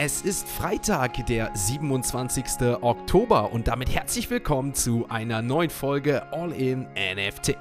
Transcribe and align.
Es 0.00 0.22
ist 0.22 0.48
Freitag, 0.48 1.26
der 1.26 1.50
27. 1.54 2.44
Oktober 2.82 3.52
und 3.52 3.66
damit 3.66 3.92
herzlich 3.92 4.30
willkommen 4.30 4.72
zu 4.72 5.06
einer 5.08 5.42
neuen 5.42 5.70
Folge 5.70 6.22
All 6.32 6.52
in 6.52 6.86
NFT. 6.92 7.56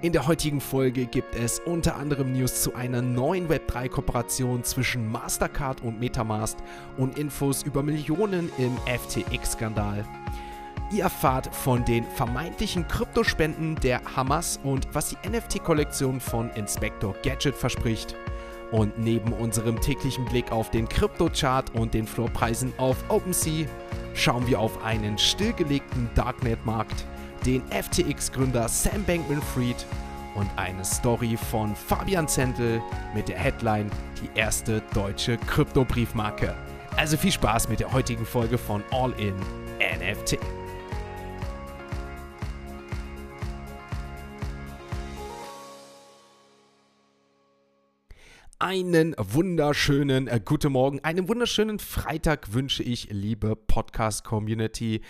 In 0.00 0.12
der 0.12 0.28
heutigen 0.28 0.60
Folge 0.60 1.06
gibt 1.06 1.34
es 1.34 1.58
unter 1.58 1.96
anderem 1.96 2.32
News 2.32 2.62
zu 2.62 2.76
einer 2.76 3.02
neuen 3.02 3.48
Web3-Kooperation 3.48 4.62
zwischen 4.62 5.10
Mastercard 5.10 5.80
und 5.82 5.98
Metamask 5.98 6.56
und 6.96 7.18
Infos 7.18 7.64
über 7.64 7.82
Millionen 7.82 8.52
im 8.56 8.76
FTX-Skandal. 8.86 10.04
Ihr 10.92 11.02
erfahrt 11.02 11.52
von 11.52 11.84
den 11.84 12.04
vermeintlichen 12.04 12.86
Kryptospenden 12.86 13.74
der 13.80 14.00
Hamas 14.14 14.60
und 14.62 14.86
was 14.94 15.08
die 15.08 15.28
NFT-Kollektion 15.28 16.20
von 16.20 16.50
Inspector 16.50 17.16
Gadget 17.24 17.56
verspricht. 17.56 18.14
Und 18.74 18.98
neben 18.98 19.32
unserem 19.32 19.80
täglichen 19.80 20.24
Blick 20.24 20.50
auf 20.50 20.68
den 20.68 20.88
Krypto-Chart 20.88 21.72
und 21.76 21.94
den 21.94 22.08
Floorpreisen 22.08 22.72
auf 22.76 22.96
OpenSea 23.08 23.68
schauen 24.14 24.48
wir 24.48 24.58
auf 24.58 24.82
einen 24.82 25.16
stillgelegten 25.16 26.10
Darknet-Markt, 26.16 27.04
den 27.46 27.62
FTX-Gründer 27.70 28.66
Sam 28.68 29.04
Bankman-Fried 29.04 29.86
und 30.34 30.50
eine 30.56 30.84
Story 30.84 31.38
von 31.52 31.76
Fabian 31.76 32.26
Zentel 32.26 32.82
mit 33.14 33.28
der 33.28 33.38
Headline 33.38 33.88
Die 34.20 34.36
erste 34.36 34.82
deutsche 34.92 35.36
Krypto-Briefmarke. 35.36 36.52
Also 36.96 37.16
viel 37.16 37.30
Spaß 37.30 37.68
mit 37.68 37.78
der 37.78 37.92
heutigen 37.92 38.26
Folge 38.26 38.58
von 38.58 38.82
All 38.90 39.12
in 39.20 39.36
NFT. 39.78 40.36
Einen 48.64 49.14
wunderschönen 49.18 50.26
äh, 50.26 50.40
guten 50.42 50.72
Morgen, 50.72 50.98
einen 51.00 51.28
wunderschönen 51.28 51.78
Freitag 51.78 52.54
wünsche 52.54 52.82
ich, 52.82 53.08
liebe 53.10 53.56
Podcast-Community. 53.56 55.02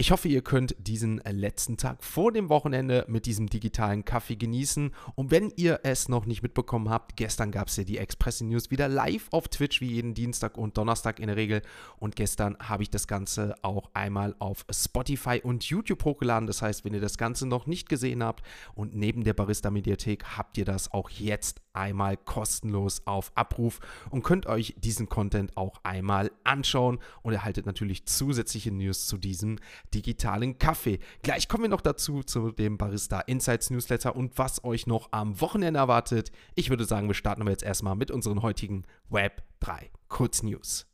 Ich 0.00 0.12
hoffe, 0.12 0.28
ihr 0.28 0.40
könnt 0.40 0.74
diesen 0.78 1.20
letzten 1.30 1.76
Tag 1.76 2.02
vor 2.02 2.32
dem 2.32 2.48
Wochenende 2.48 3.04
mit 3.06 3.26
diesem 3.26 3.50
digitalen 3.50 4.02
Kaffee 4.06 4.36
genießen. 4.36 4.94
Und 5.14 5.30
wenn 5.30 5.52
ihr 5.56 5.80
es 5.82 6.08
noch 6.08 6.24
nicht 6.24 6.42
mitbekommen 6.42 6.88
habt, 6.88 7.18
gestern 7.18 7.50
gab 7.50 7.68
es 7.68 7.76
ja 7.76 7.84
die 7.84 7.98
Express 7.98 8.40
News 8.40 8.70
wieder 8.70 8.88
live 8.88 9.28
auf 9.30 9.48
Twitch, 9.48 9.82
wie 9.82 9.92
jeden 9.92 10.14
Dienstag 10.14 10.56
und 10.56 10.78
Donnerstag 10.78 11.20
in 11.20 11.26
der 11.26 11.36
Regel. 11.36 11.60
Und 11.98 12.16
gestern 12.16 12.56
habe 12.60 12.82
ich 12.82 12.88
das 12.88 13.08
Ganze 13.08 13.56
auch 13.60 13.90
einmal 13.92 14.34
auf 14.38 14.64
Spotify 14.72 15.42
und 15.44 15.64
YouTube 15.64 16.02
hochgeladen. 16.02 16.46
Das 16.46 16.62
heißt, 16.62 16.82
wenn 16.86 16.94
ihr 16.94 17.02
das 17.02 17.18
Ganze 17.18 17.46
noch 17.46 17.66
nicht 17.66 17.90
gesehen 17.90 18.24
habt 18.24 18.42
und 18.74 18.96
neben 18.96 19.22
der 19.22 19.34
Barista-Mediathek 19.34 20.24
habt 20.38 20.56
ihr 20.56 20.64
das 20.64 20.90
auch 20.94 21.10
jetzt 21.10 21.60
einmal 21.72 22.16
kostenlos 22.16 23.02
auf 23.06 23.32
Abruf 23.34 23.80
und 24.10 24.22
könnt 24.22 24.46
euch 24.46 24.74
diesen 24.78 25.08
Content 25.08 25.56
auch 25.56 25.80
einmal 25.84 26.30
anschauen 26.42 26.98
und 27.22 27.32
erhaltet 27.32 27.66
natürlich 27.66 28.06
zusätzliche 28.06 28.72
News 28.72 29.06
zu 29.06 29.18
diesem 29.18 29.58
digitalen 29.94 30.58
Kaffee. 30.58 30.98
Gleich 31.22 31.48
kommen 31.48 31.64
wir 31.64 31.68
noch 31.68 31.80
dazu 31.80 32.22
zu 32.22 32.50
dem 32.52 32.78
Barista 32.78 33.20
Insights 33.20 33.70
Newsletter 33.70 34.16
und 34.16 34.38
was 34.38 34.64
euch 34.64 34.86
noch 34.86 35.08
am 35.12 35.40
Wochenende 35.40 35.80
erwartet. 35.80 36.32
Ich 36.54 36.70
würde 36.70 36.84
sagen, 36.84 37.08
wir 37.08 37.14
starten 37.14 37.42
aber 37.42 37.50
jetzt 37.50 37.62
erstmal 37.62 37.96
mit 37.96 38.10
unseren 38.10 38.42
heutigen 38.42 38.84
Web 39.08 39.42
3 39.60 39.90
Kurznews. 40.08 40.86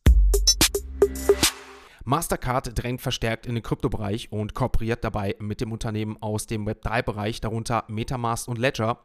Mastercard 2.04 2.70
drängt 2.80 3.02
verstärkt 3.02 3.46
in 3.46 3.56
den 3.56 3.64
Kryptobereich 3.64 4.30
und 4.30 4.54
kooperiert 4.54 5.02
dabei 5.02 5.34
mit 5.40 5.60
dem 5.60 5.72
Unternehmen 5.72 6.16
aus 6.20 6.46
dem 6.46 6.66
Web3-Bereich, 6.68 7.40
darunter 7.40 7.84
Metamask 7.88 8.46
und 8.46 8.58
Ledger. 8.58 9.00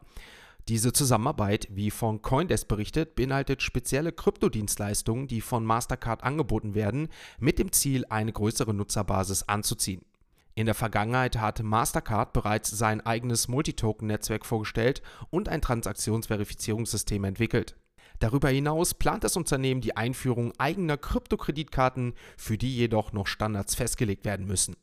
Diese 0.68 0.94
Zusammenarbeit, 0.94 1.68
wie 1.72 1.92
von 1.92 2.22
Coindesk 2.22 2.68
berichtet, 2.68 3.16
beinhaltet 3.16 3.62
spezielle 3.62 4.12
Kryptodienstleistungen, 4.12 5.28
die 5.28 5.42
von 5.42 5.66
Mastercard 5.66 6.24
angeboten 6.24 6.76
werden, 6.76 7.10
mit 7.40 7.58
dem 7.60 7.72
Ziel, 7.72 8.06
eine 8.10 8.32
größere 8.32 8.74
Nutzerbasis 8.74 9.44
anzuziehen. 9.44 10.06
In 10.54 10.66
der 10.66 10.76
Vergangenheit 10.76 11.38
hat 11.38 11.64
Mastercard 11.64 12.34
bereits 12.34 12.70
sein 12.70 13.02
eigenes 13.02 13.48
Multitoken-Netzwerk 13.48 14.46
vorgestellt 14.46 15.02
und 15.30 15.50
ein 15.50 15.62
Transaktionsverifizierungssystem 15.62 17.24
entwickelt. 17.24 17.76
Darüber 18.20 18.50
hinaus 18.50 18.94
plant 18.94 19.24
das 19.24 19.38
Unternehmen 19.38 19.82
die 19.82 19.98
Einführung 19.98 20.54
eigener 20.60 20.98
Kryptokreditkarten, 20.98 22.14
für 22.38 22.58
die 22.58 22.76
jedoch 22.76 23.14
noch 23.14 23.26
Standards 23.26 23.74
festgelegt 23.74 24.26
werden 24.26 24.46
müssen. 24.46 24.76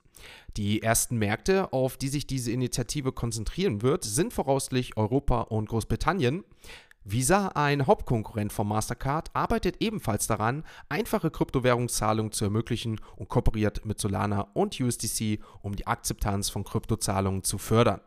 Die 0.57 0.83
ersten 0.83 1.19
Märkte, 1.19 1.73
auf 1.73 1.97
die 1.97 2.09
sich 2.09 2.27
diese 2.27 2.51
Initiative 2.51 3.13
konzentrieren 3.13 3.83
wird, 3.83 4.05
sind 4.05 4.33
voraussichtlich 4.33 4.97
Europa 4.97 5.43
und 5.43 5.69
Großbritannien. 5.69 6.45
Visa, 7.05 7.49
ein 7.55 7.87
Hauptkonkurrent 7.87 8.53
von 8.53 8.69
Mastercard, 8.69 9.31
arbeitet 9.33 9.77
ebenfalls 9.81 10.27
daran, 10.27 10.65
einfache 10.89 11.31
Kryptowährungszahlungen 11.31 12.33
zu 12.33 12.45
ermöglichen 12.45 13.01
und 13.17 13.29
kooperiert 13.29 13.87
mit 13.87 13.99
Solana 13.99 14.49
und 14.53 14.79
USDC, 14.79 15.41
um 15.63 15.75
die 15.75 15.87
Akzeptanz 15.87 16.51
von 16.51 16.65
Kryptozahlungen 16.65 17.45
zu 17.45 17.57
fördern. 17.57 18.01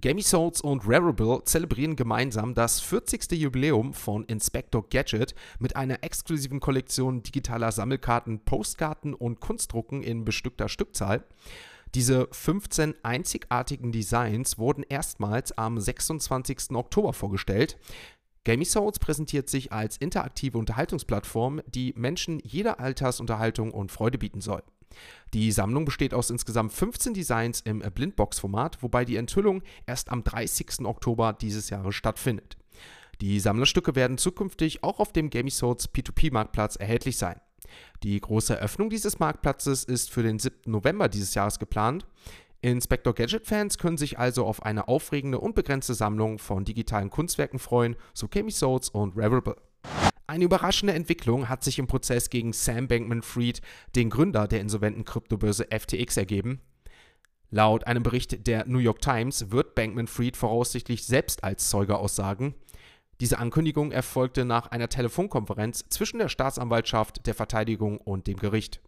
Gamisouls 0.00 0.60
und 0.60 0.82
Rarible 0.88 1.44
zelebrieren 1.44 1.94
gemeinsam 1.94 2.54
das 2.54 2.80
40. 2.80 3.30
Jubiläum 3.32 3.94
von 3.94 4.24
Inspector 4.24 4.84
Gadget 4.88 5.36
mit 5.60 5.76
einer 5.76 6.02
exklusiven 6.02 6.58
Kollektion 6.58 7.22
digitaler 7.22 7.70
Sammelkarten, 7.70 8.40
Postkarten 8.40 9.14
und 9.14 9.38
Kunstdrucken 9.38 10.02
in 10.02 10.24
bestückter 10.24 10.68
Stückzahl. 10.68 11.22
Diese 11.94 12.26
15 12.32 12.96
einzigartigen 13.04 13.92
Designs 13.92 14.58
wurden 14.58 14.82
erstmals 14.82 15.56
am 15.56 15.78
26. 15.78 16.72
Oktober 16.72 17.12
vorgestellt. 17.12 17.78
Gamey 18.42 18.64
Souls 18.64 18.98
präsentiert 18.98 19.48
sich 19.48 19.72
als 19.72 19.96
interaktive 19.96 20.58
Unterhaltungsplattform, 20.58 21.62
die 21.68 21.94
Menschen 21.96 22.40
jeder 22.42 22.80
Altersunterhaltung 22.80 23.70
und 23.70 23.92
Freude 23.92 24.18
bieten 24.18 24.40
soll. 24.40 24.64
Die 25.32 25.50
Sammlung 25.52 25.84
besteht 25.84 26.14
aus 26.14 26.30
insgesamt 26.30 26.72
15 26.72 27.14
Designs 27.14 27.60
im 27.60 27.80
Blindbox-Format, 27.80 28.82
wobei 28.82 29.04
die 29.04 29.16
Enthüllung 29.16 29.62
erst 29.86 30.10
am 30.10 30.24
30. 30.24 30.84
Oktober 30.84 31.32
dieses 31.32 31.70
Jahres 31.70 31.94
stattfindet. 31.94 32.56
Die 33.20 33.40
Sammlerstücke 33.40 33.94
werden 33.94 34.18
zukünftig 34.18 34.82
auch 34.82 35.00
auf 35.00 35.12
dem 35.12 35.30
Gamisodes 35.30 35.92
P2P-Marktplatz 35.92 36.76
erhältlich 36.76 37.16
sein. 37.16 37.40
Die 38.02 38.20
große 38.20 38.54
Eröffnung 38.54 38.90
dieses 38.90 39.18
Marktplatzes 39.18 39.84
ist 39.84 40.10
für 40.10 40.22
den 40.22 40.38
7. 40.38 40.70
November 40.70 41.08
dieses 41.08 41.34
Jahres 41.34 41.58
geplant. 41.58 42.06
Inspector 42.60 43.14
Gadget-Fans 43.14 43.78
können 43.78 43.98
sich 43.98 44.18
also 44.18 44.46
auf 44.46 44.62
eine 44.62 44.88
aufregende 44.88 45.38
und 45.38 45.54
begrenzte 45.54 45.94
Sammlung 45.94 46.38
von 46.38 46.64
digitalen 46.64 47.10
Kunstwerken 47.10 47.58
freuen, 47.58 47.96
so 48.14 48.26
Gamisodes 48.28 48.88
und 48.88 49.16
Revelable. 49.16 49.56
Eine 50.26 50.44
überraschende 50.44 50.94
Entwicklung 50.94 51.50
hat 51.50 51.62
sich 51.62 51.78
im 51.78 51.86
Prozess 51.86 52.30
gegen 52.30 52.54
Sam 52.54 52.88
Bankman-Fried, 52.88 53.60
den 53.94 54.08
Gründer 54.08 54.48
der 54.48 54.60
insolventen 54.60 55.04
Kryptobörse 55.04 55.66
FTX, 55.70 56.16
ergeben. 56.16 56.60
Laut 57.50 57.86
einem 57.86 58.02
Bericht 58.02 58.46
der 58.46 58.66
New 58.66 58.78
York 58.78 59.00
Times 59.00 59.50
wird 59.50 59.74
Bankman-Fried 59.74 60.36
voraussichtlich 60.36 61.04
selbst 61.04 61.44
als 61.44 61.68
Zeuge 61.68 61.98
aussagen. 61.98 62.54
Diese 63.20 63.38
Ankündigung 63.38 63.92
erfolgte 63.92 64.46
nach 64.46 64.68
einer 64.68 64.88
Telefonkonferenz 64.88 65.84
zwischen 65.90 66.18
der 66.18 66.30
Staatsanwaltschaft, 66.30 67.26
der 67.26 67.34
Verteidigung 67.34 67.98
und 67.98 68.26
dem 68.26 68.38
Gericht. 68.38 68.80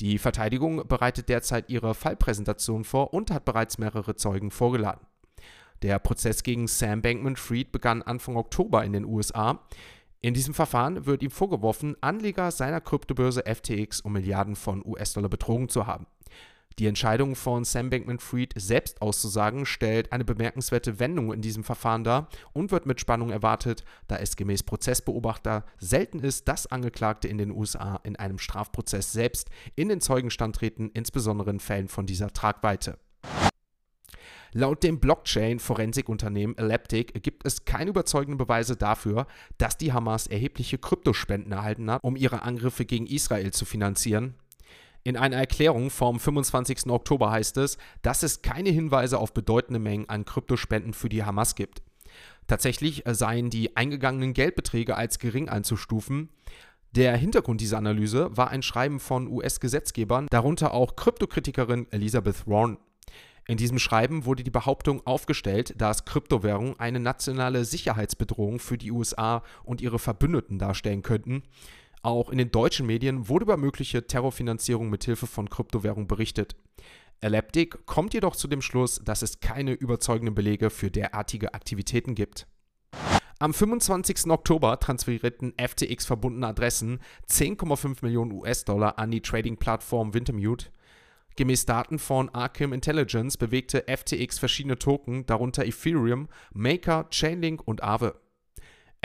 Die 0.00 0.16
Verteidigung 0.18 0.88
bereitet 0.88 1.28
derzeit 1.28 1.68
ihre 1.68 1.94
Fallpräsentation 1.94 2.84
vor 2.84 3.12
und 3.12 3.30
hat 3.30 3.44
bereits 3.44 3.76
mehrere 3.76 4.16
Zeugen 4.16 4.50
vorgeladen. 4.50 5.06
Der 5.82 5.98
Prozess 5.98 6.42
gegen 6.42 6.66
Sam 6.66 7.02
Bankman-Fried 7.02 7.72
begann 7.72 8.02
Anfang 8.02 8.36
Oktober 8.36 8.84
in 8.84 8.94
den 8.94 9.04
USA. 9.04 9.60
In 10.24 10.34
diesem 10.34 10.54
Verfahren 10.54 11.04
wird 11.04 11.24
ihm 11.24 11.32
vorgeworfen, 11.32 11.96
Anleger 12.00 12.52
seiner 12.52 12.80
Kryptobörse 12.80 13.42
FTX 13.44 14.00
um 14.02 14.12
Milliarden 14.12 14.54
von 14.54 14.86
US-Dollar 14.86 15.28
betrogen 15.28 15.68
zu 15.68 15.88
haben. 15.88 16.06
Die 16.78 16.86
Entscheidung 16.86 17.34
von 17.34 17.64
Sam 17.64 17.90
Bankman-Fried 17.90 18.54
selbst 18.56 19.02
auszusagen 19.02 19.66
stellt 19.66 20.12
eine 20.12 20.24
bemerkenswerte 20.24 21.00
Wendung 21.00 21.32
in 21.32 21.42
diesem 21.42 21.64
Verfahren 21.64 22.04
dar 22.04 22.28
und 22.52 22.70
wird 22.70 22.86
mit 22.86 23.00
Spannung 23.00 23.30
erwartet, 23.30 23.84
da 24.06 24.16
es 24.16 24.36
gemäß 24.36 24.62
Prozessbeobachter 24.62 25.64
selten 25.78 26.20
ist, 26.20 26.46
dass 26.46 26.68
Angeklagte 26.68 27.26
in 27.26 27.38
den 27.38 27.50
USA 27.50 27.98
in 28.04 28.14
einem 28.14 28.38
Strafprozess 28.38 29.12
selbst 29.12 29.50
in 29.74 29.88
den 29.88 30.00
Zeugenstand 30.00 30.54
treten, 30.54 30.88
insbesondere 30.94 31.50
in 31.50 31.58
Fällen 31.58 31.88
von 31.88 32.06
dieser 32.06 32.32
Tragweite. 32.32 32.96
Laut 34.54 34.82
dem 34.82 35.00
Blockchain-Forensikunternehmen 35.00 36.58
Elliptic 36.58 37.22
gibt 37.22 37.46
es 37.46 37.64
keine 37.64 37.90
überzeugenden 37.90 38.36
Beweise 38.36 38.76
dafür, 38.76 39.26
dass 39.56 39.78
die 39.78 39.94
Hamas 39.94 40.26
erhebliche 40.26 40.76
Kryptospenden 40.76 41.52
erhalten 41.52 41.90
hat, 41.90 42.04
um 42.04 42.16
ihre 42.16 42.42
Angriffe 42.42 42.84
gegen 42.84 43.06
Israel 43.06 43.52
zu 43.52 43.64
finanzieren. 43.64 44.34
In 45.04 45.16
einer 45.16 45.36
Erklärung 45.36 45.88
vom 45.88 46.20
25. 46.20 46.86
Oktober 46.88 47.30
heißt 47.30 47.56
es, 47.56 47.78
dass 48.02 48.22
es 48.22 48.42
keine 48.42 48.68
Hinweise 48.68 49.18
auf 49.18 49.32
bedeutende 49.32 49.80
Mengen 49.80 50.08
an 50.08 50.26
Kryptospenden 50.26 50.92
für 50.92 51.08
die 51.08 51.24
Hamas 51.24 51.54
gibt. 51.54 51.82
Tatsächlich 52.46 53.04
seien 53.06 53.48
die 53.48 53.76
eingegangenen 53.76 54.34
Geldbeträge 54.34 54.96
als 54.96 55.18
gering 55.18 55.48
einzustufen. 55.48 56.28
Der 56.92 57.16
Hintergrund 57.16 57.62
dieser 57.62 57.78
Analyse 57.78 58.36
war 58.36 58.50
ein 58.50 58.62
Schreiben 58.62 59.00
von 59.00 59.28
US-Gesetzgebern, 59.28 60.26
darunter 60.30 60.74
auch 60.74 60.94
Kryptokritikerin 60.94 61.90
Elizabeth 61.90 62.46
Warren. 62.46 62.76
In 63.48 63.56
diesem 63.56 63.78
Schreiben 63.78 64.24
wurde 64.24 64.44
die 64.44 64.50
Behauptung 64.50 65.04
aufgestellt, 65.04 65.74
dass 65.76 66.04
Kryptowährungen 66.04 66.78
eine 66.78 67.00
nationale 67.00 67.64
Sicherheitsbedrohung 67.64 68.60
für 68.60 68.78
die 68.78 68.92
USA 68.92 69.42
und 69.64 69.80
ihre 69.80 69.98
Verbündeten 69.98 70.58
darstellen 70.58 71.02
könnten. 71.02 71.42
Auch 72.02 72.30
in 72.30 72.38
den 72.38 72.50
deutschen 72.50 72.86
Medien 72.86 73.28
wurde 73.28 73.44
über 73.44 73.56
mögliche 73.56 74.06
Terrorfinanzierung 74.06 74.90
mit 74.90 75.04
Hilfe 75.04 75.26
von 75.26 75.50
Kryptowährung 75.50 76.06
berichtet. 76.06 76.56
Elliptic 77.20 77.86
kommt 77.86 78.14
jedoch 78.14 78.34
zu 78.34 78.48
dem 78.48 78.62
Schluss, 78.62 79.00
dass 79.04 79.22
es 79.22 79.40
keine 79.40 79.72
überzeugenden 79.72 80.34
Belege 80.34 80.70
für 80.70 80.90
derartige 80.90 81.54
Aktivitäten 81.54 82.14
gibt. 82.14 82.46
Am 83.38 83.54
25. 83.54 84.26
Oktober 84.30 84.78
transferierten 84.78 85.52
FTX 85.58 86.06
verbundene 86.06 86.46
Adressen 86.48 87.00
10,5 87.28 87.98
Millionen 88.02 88.32
US-Dollar 88.32 88.98
an 88.98 89.10
die 89.10 89.20
Trading-Plattform 89.20 90.14
Wintermute. 90.14 90.66
Gemäß 91.36 91.66
Daten 91.66 91.98
von 91.98 92.28
Arkham 92.30 92.72
Intelligence 92.72 93.36
bewegte 93.36 93.84
FTX 93.88 94.38
verschiedene 94.38 94.78
Token, 94.78 95.26
darunter 95.26 95.64
Ethereum, 95.64 96.28
Maker, 96.52 97.06
Chainlink 97.10 97.66
und 97.66 97.82
Aave. 97.82 98.20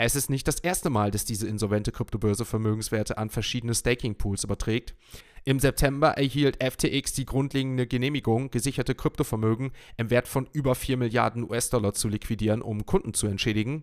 Es 0.00 0.14
ist 0.14 0.30
nicht 0.30 0.46
das 0.46 0.60
erste 0.60 0.90
Mal, 0.90 1.10
dass 1.10 1.24
diese 1.24 1.48
insolvente 1.48 1.90
Kryptobörse 1.90 2.44
Vermögenswerte 2.44 3.18
an 3.18 3.30
verschiedene 3.30 3.74
Staking-Pools 3.74 4.44
überträgt. 4.44 4.94
Im 5.44 5.58
September 5.58 6.10
erhielt 6.10 6.62
FTX 6.62 7.14
die 7.14 7.24
grundlegende 7.24 7.88
Genehmigung, 7.88 8.50
gesicherte 8.50 8.94
Kryptovermögen 8.94 9.72
im 9.96 10.10
Wert 10.10 10.28
von 10.28 10.48
über 10.52 10.76
4 10.76 10.98
Milliarden 10.98 11.42
US-Dollar 11.50 11.94
zu 11.94 12.06
liquidieren, 12.06 12.62
um 12.62 12.86
Kunden 12.86 13.12
zu 13.12 13.26
entschädigen. 13.26 13.82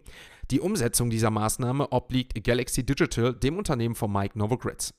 Die 0.51 0.61
Umsetzung 0.61 1.09
dieser 1.09 1.31
Maßnahme 1.31 1.91
obliegt 1.91 2.41
Galaxy 2.43 2.85
Digital, 2.85 3.33
dem 3.33 3.57
Unternehmen 3.57 3.95
von 3.95 4.13
Mike 4.13 4.37
Novogratz. 4.39 4.93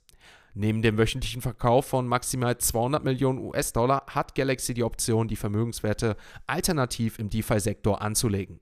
Neben 0.58 0.81
dem 0.81 0.97
wöchentlichen 0.97 1.43
Verkauf 1.43 1.85
von 1.85 2.08
maximal 2.08 2.56
200 2.56 3.05
Millionen 3.05 3.41
US-Dollar 3.41 4.06
hat 4.08 4.35
Galaxy 4.35 4.73
die 4.73 4.85
Option, 4.85 5.29
die 5.29 5.37
Vermögenswerte 5.37 6.17
alternativ 6.47 7.19
im 7.19 7.29
DeFi-Sektor 7.29 8.00
anzulegen. 8.00 8.61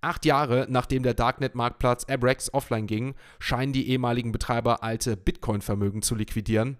Acht 0.00 0.24
Jahre 0.24 0.66
nachdem 0.70 1.02
der 1.02 1.12
Darknet-Marktplatz 1.12 2.06
Abrex 2.06 2.54
offline 2.54 2.86
ging, 2.86 3.14
scheinen 3.38 3.74
die 3.74 3.90
ehemaligen 3.90 4.32
Betreiber 4.32 4.82
alte 4.82 5.18
Bitcoin-Vermögen 5.18 6.00
zu 6.00 6.14
liquidieren. 6.14 6.78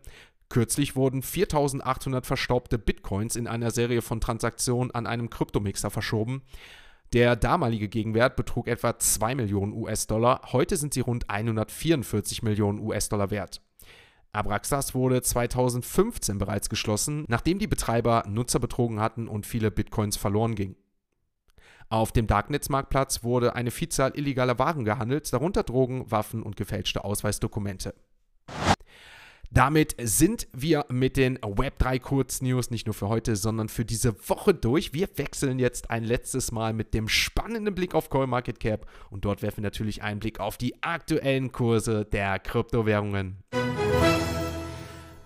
Kürzlich 0.49 0.97
wurden 0.97 1.21
4800 1.21 2.25
verstaubte 2.25 2.79
Bitcoins 2.79 3.37
in 3.37 3.47
einer 3.47 3.71
Serie 3.71 4.01
von 4.01 4.23
Transaktionen 4.23 4.91
an 4.91 5.07
einem 5.07 5.29
Kryptomixer 5.29 5.91
verschoben. 5.91 6.41
Der 7.13 7.37
damalige 7.37 7.91
Gegenwert 7.91 8.37
betrug 8.37 8.69
etwa 8.69 8.99
2 8.99 9.35
Millionen 9.35 9.75
US-Dollar, 9.75 10.41
heute 10.53 10.79
sind 10.79 10.95
sie 10.95 11.01
rund 11.01 11.29
144 11.29 12.43
Millionen 12.43 12.79
US-Dollar 12.79 13.31
wert. 13.31 13.61
Abraxas 14.33 14.95
wurde 14.95 15.23
2015 15.23 16.39
bereits 16.39 16.69
geschlossen, 16.69 17.25
nachdem 17.29 17.59
die 17.59 17.67
Betreiber 17.67 18.25
Nutzer 18.29 18.59
betrogen 18.59 19.01
hatten 19.01 19.29
und 19.29 19.47
viele 19.47 19.71
Bitcoins 19.71 20.17
verloren 20.17 20.55
gingen. 20.55 20.77
Auf 21.91 22.13
dem 22.13 22.27
Darknets-Marktplatz 22.27 23.25
wurde 23.25 23.55
eine 23.55 23.71
Vielzahl 23.71 24.13
illegaler 24.15 24.59
Waren 24.59 24.85
gehandelt, 24.85 25.33
darunter 25.33 25.63
Drogen, 25.63 26.11
Waffen 26.11 26.43
und 26.43 26.57
gefälschte 26.57 27.03
Ausweisdokumente. 27.05 27.95
Damit 29.51 29.97
sind 29.99 30.47
wir 30.53 30.85
mit 30.91 31.17
den 31.17 31.39
Web3 31.39 32.01
Kurznews 32.01 32.71
nicht 32.71 32.87
nur 32.87 32.93
für 32.93 33.09
heute, 33.09 33.35
sondern 33.35 33.71
für 33.71 33.87
diese 33.87 34.29
Woche 34.29 34.53
durch. 34.53 34.93
Wir 34.93 35.09
wechseln 35.17 35.59
jetzt 35.59 35.91
ein 35.91 36.05
letztes 36.05 36.53
Mal 36.53 36.75
mit 36.75 36.93
dem 36.93 37.09
spannenden 37.09 37.75
Blick 37.75 37.95
auf 37.95 38.11
CoinMarketCap 38.11 38.87
und 39.09 39.25
dort 39.25 39.41
werfen 39.41 39.59
wir 39.59 39.63
natürlich 39.63 40.03
einen 40.03 40.21
Blick 40.21 40.39
auf 40.39 40.59
die 40.59 40.83
aktuellen 40.83 41.51
Kurse 41.51 42.05
der 42.05 42.39
Kryptowährungen. 42.39 43.39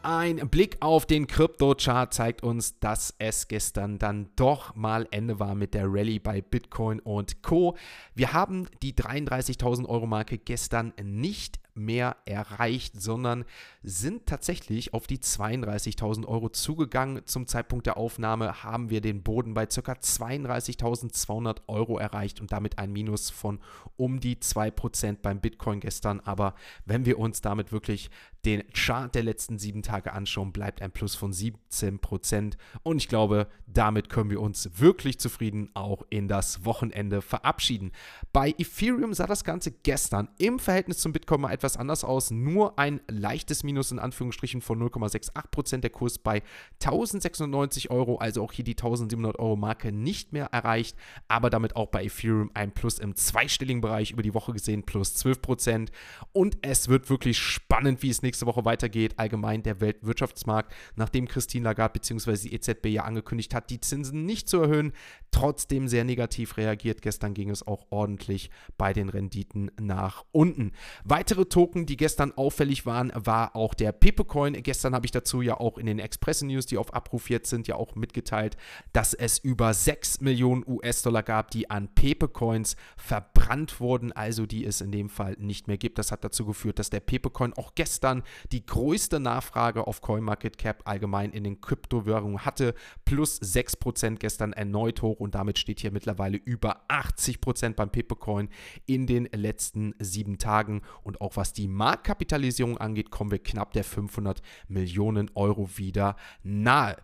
Ein 0.05 0.49
Blick 0.49 0.79
auf 0.81 1.07
den 1.07 1.29
Krypto-Chart 1.29 2.13
zeigt 2.13 2.43
uns, 2.43 2.81
dass 2.81 3.15
es 3.19 3.47
gestern 3.47 4.01
dann 4.01 4.31
doch 4.35 4.75
mal 4.75 5.07
Ende 5.13 5.39
war 5.39 5.55
mit 5.55 5.75
der 5.75 5.85
Rallye 5.87 6.19
bei 6.19 6.41
Bitcoin 6.41 6.99
und 6.99 7.45
Co. 7.45 7.77
Wir 8.13 8.33
haben 8.33 8.67
die 8.83 8.95
33.000 8.95 9.87
Euro 9.87 10.09
Marke 10.09 10.39
gestern 10.39 10.93
nicht 11.01 11.61
mehr 11.75 12.17
erreicht, 12.27 13.01
sondern 13.01 13.45
sind 13.83 14.27
tatsächlich 14.27 14.93
auf 14.93 15.07
die 15.07 15.19
32.000 15.19 16.27
Euro 16.27 16.49
zugegangen. 16.49 17.23
Zum 17.27 17.47
Zeitpunkt 17.47 17.87
der 17.87 17.97
Aufnahme 17.97 18.63
haben 18.63 18.91
wir 18.91 19.01
den 19.01 19.23
Boden 19.23 19.55
bei 19.55 19.67
ca. 19.67 19.93
32.200 19.93 21.59
Euro 21.69 21.99
erreicht 21.99 22.41
und 22.41 22.53
damit 22.53 22.79
ein 22.79 22.93
Minus 22.93 23.31
von 23.31 23.61
um 23.97 24.21
die 24.21 24.37
2% 24.37 25.19
beim 25.23 25.41
Bitcoin 25.41 25.81
gestern. 25.81 26.21
Aber 26.21 26.55
wenn 26.85 27.07
wir 27.07 27.19
uns 27.19 27.41
damit 27.41 27.73
wirklich 27.73 28.11
den 28.45 28.65
Chart 28.73 29.15
der 29.15 29.23
letzten 29.23 29.59
sieben 29.59 29.83
Tage 29.83 30.13
anschauen, 30.13 30.53
bleibt 30.53 30.83
ein 30.83 30.91
Plus 30.91 31.15
von 31.15 31.33
17%. 31.33 32.55
Und 32.83 32.97
ich 32.97 33.09
glaube, 33.09 33.47
damit 33.67 34.09
können 34.09 34.31
wir 34.31 34.41
uns 34.41 34.69
wirklich 34.81 35.19
zufrieden 35.19 35.71
auch 35.75 36.03
in 36.11 36.27
das 36.27 36.65
Wochenende 36.65 37.23
verabschieden. 37.23 37.93
Bei 38.33 38.51
Ethereum 38.59 39.15
sah 39.15 39.27
das 39.27 39.45
Ganze 39.45 39.71
gestern 39.71 40.29
im 40.39 40.59
Verhältnis 40.59 40.99
zum 40.99 41.13
Bitcoin 41.13 41.41
mal 41.43 41.53
etwas 41.53 41.77
anders 41.77 42.03
aus. 42.03 42.31
Nur 42.31 42.79
ein 42.79 43.01
leichtes 43.09 43.63
Minus 43.63 43.93
in 43.93 43.99
Anführungsstrichen 43.99 44.61
von 44.61 44.83
0,68%. 44.83 45.79
Der 45.79 45.91
Kurs 45.91 46.19
bei 46.19 46.43
1690 46.83 47.91
Euro, 47.91 48.17
also 48.17 48.43
auch 48.43 48.53
hier 48.53 48.65
die 48.65 48.73
1700 48.73 49.39
Euro 49.39 49.57
Marke 49.57 49.93
nicht 49.93 50.33
mehr 50.33 50.47
erreicht. 50.47 50.97
Aber 51.29 51.49
damit 51.49 51.77
auch 51.77 51.89
bei 51.89 52.05
Ethereum 52.05 52.51
ein 52.55 52.73
Plus 52.73 52.99
im 52.99 53.15
zweistelligen 53.15 53.81
Bereich 53.81 54.11
über 54.11 54.23
die 54.23 54.35
Woche 54.35 54.53
gesehen, 54.53 54.83
plus 54.83 55.15
12%. 55.17 55.89
Und 56.33 56.59
es 56.63 56.89
wird 56.89 57.09
wirklich 57.09 57.39
spannend, 57.39 58.03
wie 58.03 58.11
es 58.11 58.23
nächste 58.33 58.47
Woche 58.47 58.65
weitergeht. 58.65 59.19
Allgemein 59.19 59.63
der 59.63 59.81
Weltwirtschaftsmarkt, 59.83 60.73
nachdem 60.97 61.29
Christine 61.29 61.65
Lagarde 61.65 62.01
bzw. 62.01 62.49
die 62.49 62.55
EZB 62.55 62.87
ja 62.87 63.05
angekündigt 63.05 63.55
hat, 63.55 63.69
die 63.69 63.79
Zinsen 63.79 64.25
nicht 64.25 64.49
zu 64.49 64.61
erhöhen, 64.61 64.93
trotzdem 65.31 65.87
sehr 65.87 66.05
negativ 66.05 66.57
reagiert. 66.57 67.03
Gestern 67.03 67.35
ging 67.35 67.51
es 67.51 67.67
auch 67.67 67.87
ordentlich 67.91 68.51
bei 68.79 68.95
den 68.95 69.11
Renditen 69.11 69.71
nach 69.79 70.25
unten. 70.33 70.73
Weitere 71.05 71.45
Token, 71.45 71.85
die 71.85 71.99
gestern 71.99 72.33
auffällig 72.33 72.87
waren, 72.87 73.13
war 73.15 73.55
auch 73.55 73.75
der 73.75 73.93
Pepecoin. 73.93 74.55
Gestern 74.63 74.95
habe 74.95 75.05
ich 75.05 75.13
dazu 75.13 75.43
ja 75.43 75.61
auch 75.61 75.77
in 75.77 75.85
den 75.85 75.99
Express 75.99 76.43
News, 76.43 76.65
die 76.65 76.79
auf 76.79 76.95
Abruf 76.95 77.29
jetzt 77.29 77.51
sind, 77.51 77.69
ja 77.69 77.77
auch 77.77 77.97
mitgeteilt, 77.97 78.57
dass 78.95 79.13
es 79.13 79.39
über 79.39 79.75
6 79.75 80.23
Millionen 80.23 80.65
US-Dollar 80.67 81.23
gab, 81.23 81.51
die 81.51 81.69
an 81.69 81.89
Pepecoins 81.95 82.77
verbrannt 82.97 83.79
wurden, 83.79 84.13
also 84.13 84.47
die 84.47 84.65
es 84.65 84.81
in 84.81 84.91
dem 84.91 85.11
Fall 85.11 85.37
nicht 85.39 85.69
mehr 85.69 85.77
gibt. 85.77 85.99
Das 85.99 86.13
hat 86.13 86.25
dazu 86.25 86.47
geführt, 86.47 86.79
dass 86.79 86.89
der 86.89 87.01
Pepecoin 87.01 87.53
auch 87.55 87.75
gestern 87.75 88.22
die 88.53 88.65
größte 88.65 89.21
Nachfrage 89.21 89.87
auf 89.87 90.01
CoinMarketCap 90.01 90.83
allgemein 90.85 91.33
in 91.33 91.45
den 91.45 91.61
Kryptowährungen 91.61 92.45
hatte, 92.45 92.75
plus 93.05 93.41
6% 93.41 94.17
gestern 94.17 94.53
erneut 94.53 95.03
hoch 95.03 95.21
und 95.21 95.35
damit 95.35 95.59
steht 95.59 95.81
hier 95.81 95.93
mittlerweile 95.93 96.37
über 96.37 96.83
80% 96.89 97.75
beim 97.75 97.91
Pepecoin 97.91 98.49
in 98.87 99.07
den 99.07 99.29
letzten 99.33 99.95
sieben 99.99 100.39
Tagen 100.39 100.83
und 101.03 101.21
auch 101.21 101.37
was 101.37 101.53
die 101.53 101.69
Marktkapitalisierung 101.69 102.79
angeht, 102.79 103.11
kommen 103.11 103.31
wir 103.31 103.43
knapp 103.43 103.73
der 103.73 103.85
500 103.85 104.43
Millionen 104.69 105.31
Euro 105.35 105.69
wieder 105.77 106.17
nahe. 106.43 106.97